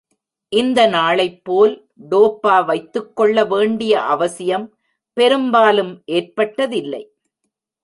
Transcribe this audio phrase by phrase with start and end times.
[0.51, 1.73] இந்த நாளைப்போல்
[2.11, 4.65] டோப்பா வைத்துக் கொள்ள வேண்டிய அவசியம்
[5.17, 7.03] பெரும்பாலும் ஏற்பட்டதில்லை.